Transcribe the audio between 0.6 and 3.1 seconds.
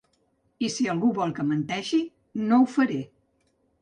I si algú vol que menteixi no ho faré.